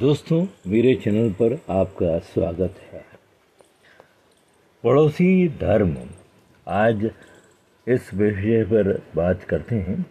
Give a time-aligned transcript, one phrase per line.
[0.00, 3.04] दोस्तों, मेरे चैनल पर आपका स्वागत है।
[4.84, 5.96] पड़ोसी धर्म,
[6.66, 7.10] आज
[7.88, 10.06] इस विषय पर बात करते हैं।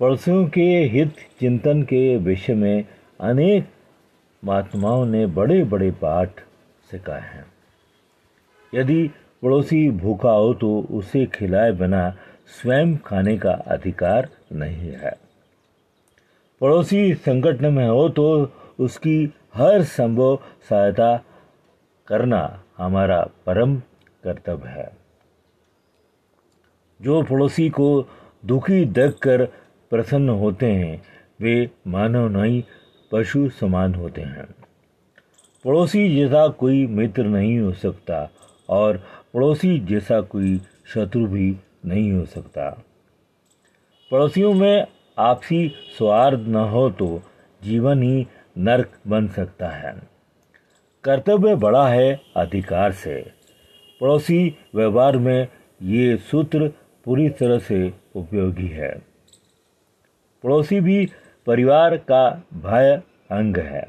[0.00, 2.84] पड़ोसियों के हित चिंतन के विषय में
[3.20, 3.68] अनेक
[4.44, 6.40] महात्माओं ने बड़े बड़े पाठ
[6.90, 7.46] सिखाए हैं।
[8.74, 9.10] यदि
[9.42, 12.10] पड़ोसी भूखा हो तो उसे खिलाए बिना
[12.46, 15.25] स्वयं खाने का अधिकार नहीं है।
[16.60, 21.16] पड़ोसी संकट में हो तो उसकी हर संभव सहायता
[22.06, 23.76] करना हमारा परम
[24.24, 24.90] कर्तव्य है।
[27.02, 28.08] जो पड़ोसी को
[28.44, 29.44] दुखी देख कर
[29.90, 31.02] प्रसन्न होते हैं,
[31.40, 32.62] वे मानव नहीं,
[33.12, 34.46] पशु समान होते हैं।
[35.64, 38.30] पड़ोसी जैसा कोई मित्र नहीं हो सकता
[38.68, 38.96] और
[39.34, 40.60] पड़ोसी जैसा कोई
[40.94, 42.82] शत्रु भी नहीं हो सकता।
[44.10, 47.22] पड़ोसियों में आपसी स्वार्थ न हो तो
[47.62, 48.26] जीवन ही
[48.58, 49.94] नरक बन सकता है।
[51.04, 53.14] कर्तव्य बड़ा है अधिकार से।
[54.00, 55.48] पड़ोसी व्यवहार में
[55.82, 56.68] ये सूत्र
[57.04, 58.92] पूरी तरह से उपयोगी है।
[60.44, 61.08] पड़ोसी भी
[61.46, 63.86] परिवार का भय अंग है,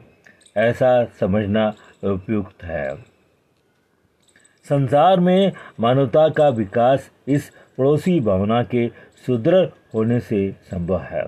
[0.57, 1.67] ऐसा समझना
[2.03, 2.95] उपयुक्त है।
[4.65, 8.87] संसार में मानवता का विकास इस पड़ोसी भावना के
[9.25, 11.25] सुदृढ़ होने से संभव है।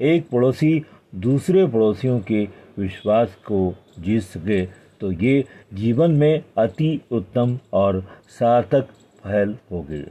[0.00, 0.82] एक पड़ोसी
[1.14, 2.42] दूसरे पड़ोसियों के
[2.78, 4.64] विश्वास को जीत सके
[5.00, 5.44] तो ये
[5.74, 8.88] जीवन में अति उत्तम और सार्थक
[9.24, 10.04] पहल होगी।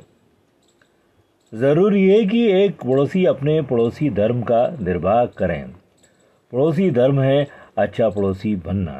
[1.53, 5.69] ज़रूरी है कि एक पड़ोसी अपने पड़ोसी धर्म का निर्वाह करें।
[6.53, 7.47] पड़ोसी धर्म है
[7.77, 8.93] अच्छा पड़ोसी बनना।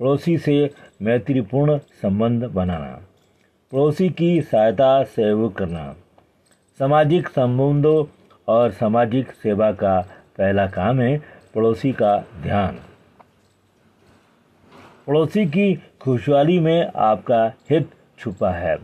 [0.00, 0.58] पड़ोसी से
[1.02, 3.00] मैत्रीपूर्ण संबंध बनाना।
[3.72, 5.96] पड़ोसी की सहायता सहयोग करना।
[6.78, 8.04] सामाजिक संबंधों
[8.48, 10.00] और सामाजिक सेवा का
[10.38, 11.18] पहला काम है
[11.54, 12.78] पड़ोसी का ध्यान।
[15.06, 18.78] पड़ोसी की खुशहाली में आपका हित छुपा है।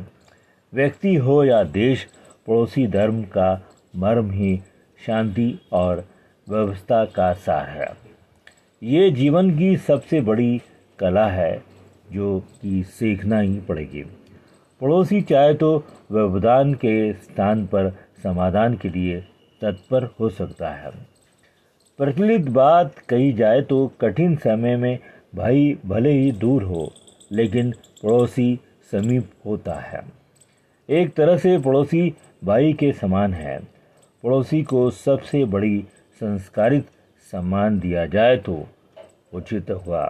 [0.75, 2.05] व्यक्ति हो या देश,
[2.47, 3.63] पड़ोसी धर्म का
[3.97, 4.61] मर्म ही
[5.07, 6.05] शांति और
[6.49, 7.89] व्यवस्था का सार है।
[8.83, 10.63] ये जीवन की सबसे बड़ी
[10.99, 11.63] कला है,
[12.13, 14.05] जो कि सीखना ही पड़ेगी।
[14.85, 15.77] पड़ोसी चाहे तो
[16.13, 17.89] व्यवधान के स्थान पर
[18.23, 19.21] समाधान के लिए
[19.63, 20.91] तत्पर हो सकता है।
[21.99, 24.99] प्रचलित बात कही जाए तो कठिन समय में
[25.35, 26.93] भाई भले ही दूर हो,
[27.33, 27.73] लेकिन
[28.03, 28.61] पड़ोसी
[28.93, 30.05] समीप होता है।
[30.89, 32.15] एक तरह से पड़ोसी
[32.45, 33.59] भाई के समान है।
[34.25, 35.85] पड़ोसी को सबसे बड़ी
[36.21, 36.89] संस्कारित
[37.33, 38.65] सम्मान दिया जाए तो
[39.35, 40.09] उचित हुआ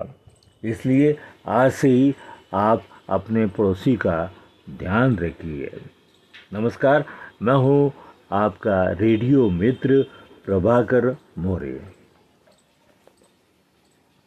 [0.63, 2.15] इसलिए आज से ही
[2.55, 4.33] आप अपने पड़ोसी का
[4.71, 5.71] ध्यान रखिए।
[6.53, 7.05] नमस्कार
[7.43, 7.93] मैं हूँ
[8.33, 10.03] आपका रेडियो मित्र
[10.45, 11.94] प्रभाकर मोरे।